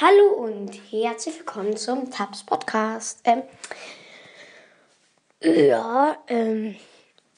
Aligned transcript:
Hallo 0.00 0.44
und 0.44 0.74
herzlich 0.92 1.40
willkommen 1.40 1.76
zum 1.76 2.08
Tabs 2.08 2.44
Podcast. 2.44 3.20
Ähm, 3.24 3.42
ja, 5.42 6.16
ähm, 6.28 6.76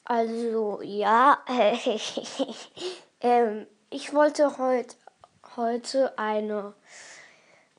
also 0.05 0.79
ja, 0.83 1.39
äh, 1.47 1.75
ähm, 3.21 3.65
ich 3.89 4.13
wollte 4.13 4.59
heut, 4.59 4.95
heute 5.55 6.15
eine 6.19 6.75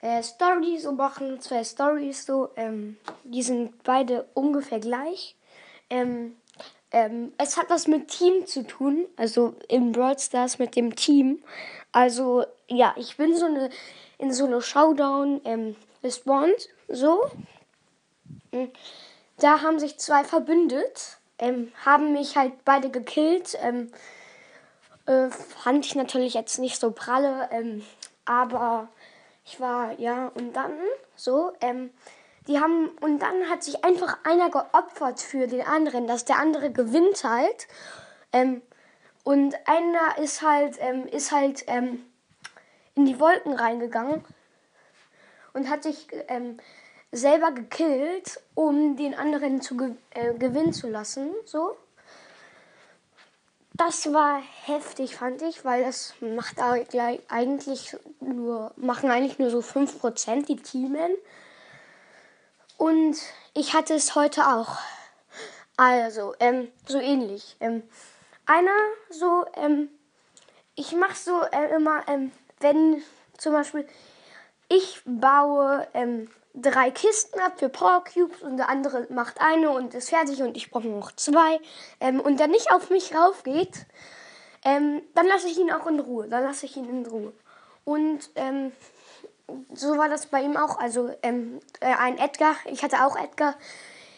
äh, 0.01 0.21
Story 0.21 0.79
so 0.81 0.91
machen, 0.91 1.41
zwei 1.41 1.63
Stories 1.63 2.27
so, 2.27 2.51
ähm, 2.57 2.97
die 3.23 3.45
sind 3.45 3.85
beide 3.85 4.27
ungefähr 4.35 4.81
gleich. 4.81 5.37
Ähm, 5.91 6.35
ähm, 6.93 7.33
es 7.39 7.57
hat 7.57 7.71
was 7.71 7.87
mit 7.87 8.09
Team 8.09 8.47
zu 8.47 8.67
tun, 8.67 9.07
also 9.17 9.55
im 9.69 9.93
Brawl 9.93 10.19
Stars 10.19 10.59
mit 10.59 10.77
dem 10.77 10.95
Team. 10.95 11.43
Also 11.91 12.45
ja, 12.69 12.95
ich 12.97 13.17
bin 13.17 13.37
so 13.37 13.47
eine 13.47 13.71
in 14.19 14.33
so 14.33 14.47
eine 14.47 14.63
Showdown 14.63 15.41
ähm, 15.45 15.77
gespawnt. 16.01 16.69
So. 16.89 17.29
Hm. 18.53 18.71
Da 19.39 19.63
haben 19.63 19.81
sich 19.81 19.99
zwei 19.99 20.23
verbündet, 20.23 21.19
ähm, 21.39 21.73
haben 21.85 22.13
mich 22.13 22.37
halt 22.37 22.65
beide 22.65 22.91
gekillt. 22.91 23.59
Ähm, 23.61 23.91
äh, 25.07 25.29
fand 25.31 25.85
ich 25.85 25.97
natürlich 25.97 26.35
jetzt 26.35 26.59
nicht 26.59 26.79
so 26.79 26.93
pralle, 26.93 27.49
ähm, 27.51 27.83
aber 28.25 28.89
ich 29.45 29.59
war, 29.59 29.99
ja, 29.99 30.29
und 30.29 30.53
dann 30.53 30.73
so, 31.17 31.53
ähm, 31.61 31.91
die 32.49 32.59
haben, 32.59 32.89
und 33.01 33.21
dann 33.21 33.49
hat 33.49 33.63
sich 33.63 33.85
einfach 33.85 34.19
einer 34.25 34.51
geopfert 34.51 35.21
für 35.21 35.47
den 35.47 35.67
anderen, 35.67 36.07
dass 36.07 36.25
der 36.25 36.39
andere 36.39 36.71
gewinnt 36.73 37.25
halt. 37.25 37.69
Ähm, 38.33 38.63
und 39.25 39.55
einer 39.67 40.19
ist 40.19 40.43
halt, 40.43 40.77
ähm, 40.81 41.07
ist 41.07 41.31
halt, 41.31 41.65
ähm, 41.69 42.05
in 42.95 43.07
die 43.07 43.19
Wolken 43.19 43.55
reingegangen 43.55 44.25
und 45.53 45.69
hat 45.69 45.83
sich 45.83 46.09
ähm, 46.29 46.59
selber 47.11 47.53
gekillt, 47.53 48.41
um 48.55 48.97
den 48.97 49.15
anderen 49.15 49.61
zu 49.61 49.77
ge 49.77 49.91
äh, 50.11 50.35
gewinnen 50.35 50.73
zu 50.73 50.89
lassen. 50.89 51.31
So. 51.45 51.77
Das 53.75 54.13
war 54.13 54.43
heftig, 54.65 55.17
fand 55.17 55.43
ich, 55.43 55.65
weil 55.65 55.83
das 55.83 56.15
macht 56.21 56.59
eigentlich 56.59 57.97
nur, 58.21 58.73
machen 58.77 59.11
eigentlich 59.11 59.39
nur 59.39 59.51
so 59.51 59.61
5% 59.61 60.47
die 60.47 60.57
Teamen. 60.57 61.11
Und 62.83 63.17
ich 63.55 63.75
hatte 63.75 63.95
es 63.95 64.17
heute 64.17 64.45
auch. 64.45 64.77
Also, 65.77 66.35
ähm, 66.41 66.67
so 66.85 66.99
ähnlich. 66.99 67.57
Ähm, 67.61 67.85
einer 68.45 68.77
so, 69.09 69.45
ähm, 69.55 69.89
ich 70.75 70.91
mache 70.91 71.15
so 71.15 71.43
äh, 71.53 71.77
immer, 71.77 72.03
ähm, 72.09 72.33
wenn 72.59 73.01
zum 73.39 73.53
Beispiel 73.53 73.87
ich 74.69 75.01
baue 75.05 75.87
ähm, 75.95 76.29
drei 76.55 76.91
Kisten 76.91 77.39
ab 77.39 77.53
für 77.61 77.69
Power 77.69 78.03
Cubes 78.03 78.43
und 78.43 78.57
der 78.57 78.69
andere 78.69 79.07
macht 79.11 79.41
eine 79.41 79.71
und 79.71 79.95
ist 79.95 80.09
fertig 80.09 80.43
und 80.43 80.57
ich 80.57 80.73
brauche 80.73 80.89
noch 80.89 81.13
zwei 81.13 81.61
ähm, 82.01 82.19
und 82.19 82.41
der 82.41 82.49
nicht 82.49 82.73
auf 82.73 82.91
mich 82.91 83.15
raufgeht, 83.15 83.87
ähm, 84.65 85.03
dann 85.15 85.29
lasse 85.29 85.47
ich 85.47 85.57
ihn 85.57 85.71
auch 85.71 85.87
in 85.87 86.01
Ruhe. 86.01 86.27
Dann 86.27 86.43
lasse 86.43 86.67
ich 86.67 86.77
ihn 86.77 86.89
in 86.89 87.07
Ruhe. 87.07 87.33
Und 87.85 88.29
ähm, 88.35 88.73
so 89.75 89.97
war 89.99 90.09
das 90.09 90.27
bei 90.27 90.43
ihm 90.43 90.57
auch. 90.57 90.79
Also 90.79 91.11
ähm, 91.23 91.61
äh, 91.81 91.95
ein 91.99 92.19
Edgar, 92.19 92.55
ich 92.67 92.83
hatte 92.83 93.05
auch 93.05 93.17
Edgar. 93.17 93.55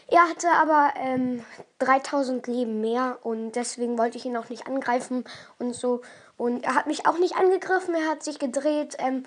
Er 0.06 0.28
hatte 0.28 0.48
aber 0.50 0.92
ähm, 0.96 1.44
3000 1.78 2.46
Leben 2.46 2.80
mehr 2.80 3.18
und 3.22 3.52
deswegen 3.52 3.96
wollte 3.96 4.18
ich 4.18 4.26
ihn 4.26 4.36
auch 4.36 4.48
nicht 4.48 4.66
angreifen 4.66 5.24
und 5.58 5.74
so. 5.74 6.02
Und 6.36 6.64
er 6.64 6.74
hat 6.74 6.86
mich 6.86 7.06
auch 7.06 7.18
nicht 7.18 7.36
angegriffen, 7.36 7.94
er 7.94 8.10
hat 8.10 8.22
sich 8.22 8.38
gedreht 8.38 8.96
ähm, 8.98 9.24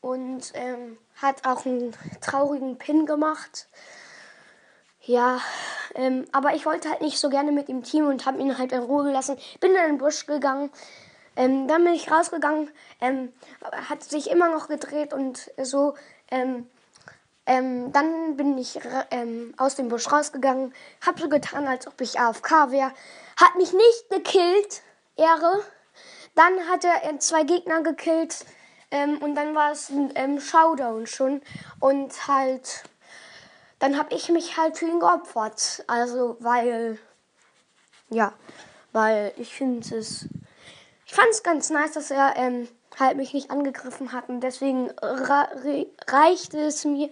und 0.00 0.52
ähm, 0.54 0.98
hat 1.16 1.46
auch 1.46 1.66
einen 1.66 1.94
traurigen 2.20 2.78
Pin 2.78 3.06
gemacht. 3.06 3.68
Ja, 5.02 5.40
ähm, 5.94 6.26
aber 6.32 6.54
ich 6.54 6.66
wollte 6.66 6.90
halt 6.90 7.00
nicht 7.00 7.18
so 7.18 7.30
gerne 7.30 7.52
mit 7.52 7.68
dem 7.68 7.82
Team 7.82 8.06
und 8.06 8.26
habe 8.26 8.38
ihn 8.38 8.58
halt 8.58 8.72
in 8.72 8.82
Ruhe 8.82 9.04
gelassen. 9.04 9.38
Bin 9.60 9.70
in 9.70 9.86
den 9.86 9.98
Busch 9.98 10.26
gegangen. 10.26 10.70
Ähm, 11.38 11.68
dann 11.68 11.84
bin 11.84 11.94
ich 11.94 12.10
rausgegangen, 12.10 12.68
ähm, 13.00 13.32
hat 13.88 14.02
sich 14.02 14.28
immer 14.28 14.50
noch 14.50 14.66
gedreht 14.66 15.12
und 15.14 15.52
so. 15.62 15.94
Ähm, 16.32 16.66
ähm, 17.46 17.92
dann 17.92 18.36
bin 18.36 18.58
ich 18.58 18.80
ähm, 19.12 19.54
aus 19.56 19.76
dem 19.76 19.88
Busch 19.88 20.10
rausgegangen, 20.10 20.74
hab 21.06 21.20
so 21.20 21.28
getan, 21.28 21.68
als 21.68 21.86
ob 21.86 22.00
ich 22.00 22.18
AFK 22.18 22.72
wäre. 22.72 22.90
Hat 23.36 23.54
mich 23.56 23.72
nicht 23.72 24.10
gekillt, 24.10 24.82
Ehre. 25.16 25.62
Dann 26.34 26.68
hat 26.68 26.84
er 26.84 27.08
äh, 27.08 27.18
zwei 27.20 27.44
Gegner 27.44 27.82
gekillt 27.82 28.44
ähm, 28.90 29.18
und 29.18 29.36
dann 29.36 29.54
war 29.54 29.70
es 29.70 29.90
ein 29.90 30.40
Showdown 30.40 31.06
schon. 31.06 31.40
Und 31.78 32.26
halt, 32.26 32.82
dann 33.78 33.96
habe 33.96 34.12
ich 34.12 34.28
mich 34.28 34.56
halt 34.56 34.76
für 34.76 34.86
ihn 34.86 34.98
geopfert. 34.98 35.84
Also, 35.86 36.36
weil, 36.40 36.98
ja, 38.10 38.32
weil 38.92 39.32
ich 39.36 39.54
finde 39.54 39.98
es, 39.98 40.26
ich 41.08 41.14
fand 41.14 41.30
es 41.30 41.42
ganz 41.42 41.70
nice, 41.70 41.92
dass 41.92 42.10
er 42.10 42.34
ähm, 42.36 42.68
halt 43.00 43.16
mich 43.16 43.32
nicht 43.32 43.50
angegriffen 43.50 44.12
hat. 44.12 44.28
Und 44.28 44.40
deswegen 44.40 44.90
reichte 45.00 46.58
es 46.60 46.84
mir, 46.84 47.08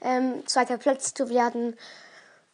ähm, 0.00 0.46
zweiter 0.46 0.78
Platz 0.78 1.12
zu 1.12 1.28
werden. 1.28 1.76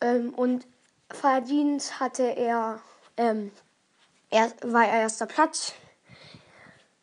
Ähm, 0.01 0.35
und 0.35 0.67
verdient 1.09 2.01
hatte 2.01 2.25
er, 2.25 2.81
ähm, 3.17 3.53
er 4.31 4.51
war 4.63 4.85
er 4.85 5.03
erster 5.03 5.27
Platz. 5.27 5.75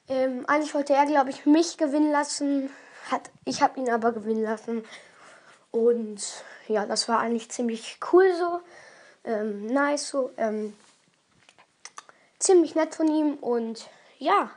Ähm, 0.09 0.43
eigentlich 0.47 0.73
wollte 0.73 0.93
er, 0.93 1.05
glaube 1.05 1.29
ich, 1.29 1.45
mich 1.45 1.77
gewinnen 1.77 2.11
lassen. 2.11 2.69
Hat, 3.09 3.29
ich 3.45 3.61
habe 3.61 3.79
ihn 3.79 3.89
aber 3.89 4.11
gewinnen 4.11 4.43
lassen. 4.43 4.83
Und 5.71 6.21
ja, 6.67 6.85
das 6.85 7.07
war 7.07 7.19
eigentlich 7.19 7.49
ziemlich 7.51 7.99
cool 8.11 8.35
so. 8.35 8.59
Ähm, 9.23 9.67
nice 9.67 10.09
so. 10.09 10.31
Ähm, 10.35 10.73
ziemlich 12.39 12.75
nett 12.75 12.95
von 12.95 13.07
ihm. 13.07 13.35
Und 13.35 13.89
ja, 14.17 14.49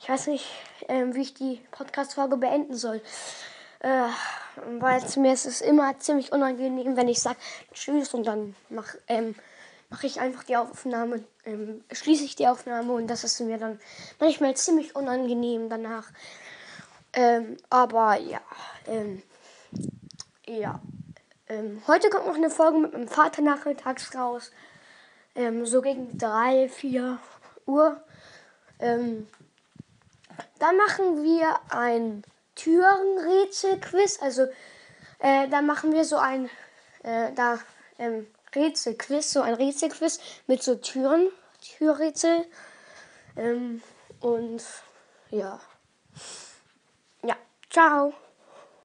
ich 0.00 0.08
weiß 0.08 0.28
nicht, 0.28 0.46
ähm, 0.88 1.14
wie 1.14 1.22
ich 1.22 1.34
die 1.34 1.60
Podcast-Folge 1.70 2.36
beenden 2.36 2.76
soll. 2.76 3.00
Äh, 3.80 4.08
weil 4.78 5.02
mir 5.16 5.32
ist 5.32 5.46
es 5.46 5.60
immer 5.60 5.98
ziemlich 5.98 6.32
unangenehm, 6.32 6.96
wenn 6.96 7.08
ich 7.08 7.20
sage 7.20 7.38
Tschüss 7.72 8.14
und 8.14 8.26
dann 8.26 8.54
mach, 8.68 8.94
ähm, 9.08 9.34
mache 9.90 10.06
ich 10.06 10.20
einfach 10.20 10.44
die 10.44 10.56
Aufnahme, 10.56 11.24
ähm, 11.44 11.84
schließe 11.90 12.24
ich 12.24 12.36
die 12.36 12.46
Aufnahme 12.46 12.92
und 12.92 13.08
das 13.08 13.24
ist 13.24 13.40
mir 13.40 13.58
dann 13.58 13.80
manchmal 14.20 14.56
ziemlich 14.56 14.94
unangenehm 14.94 15.68
danach. 15.68 16.08
Ähm, 17.12 17.56
aber 17.70 18.18
ja, 18.18 18.40
ähm, 18.86 19.22
ja. 20.46 20.80
Ähm, 21.48 21.82
heute 21.86 22.08
kommt 22.08 22.26
noch 22.26 22.36
eine 22.36 22.50
Folge 22.50 22.78
mit 22.78 22.92
meinem 22.92 23.08
Vater 23.08 23.42
nachmittags 23.42 24.14
raus. 24.14 24.50
Ähm, 25.34 25.64
so 25.66 25.80
gegen 25.80 26.18
3, 26.18 26.68
4 26.68 27.18
Uhr. 27.66 28.00
Ähm, 28.78 29.26
dann 30.58 30.76
machen 30.76 31.22
wir 31.22 31.58
ein 31.70 32.22
Türenrätsel-Quiz. 32.54 34.20
Also, 34.20 34.46
äh, 35.18 35.48
da 35.48 35.62
machen 35.62 35.92
wir 35.92 36.04
so 36.04 36.16
ein, 36.16 36.50
äh, 37.02 37.32
da, 37.32 37.58
ähm, 37.98 38.26
Rätselquiz, 38.54 39.32
so 39.32 39.40
ein 39.40 39.54
Rätselquiz 39.54 40.20
mit 40.46 40.62
so 40.62 40.74
Türen, 40.76 41.28
Türrätsel. 41.60 42.44
Ähm, 43.36 43.82
und 44.20 44.62
ja. 45.30 45.60
Ja, 47.22 47.36
ciao. 47.70 48.12